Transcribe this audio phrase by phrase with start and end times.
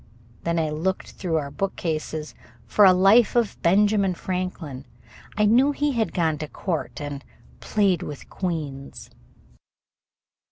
[0.45, 2.33] Then I looked through our bookcases
[2.65, 4.87] for a life of Benjamin Franklin.
[5.37, 7.23] I knew he had gone to court and
[7.59, 9.11] "played with queens."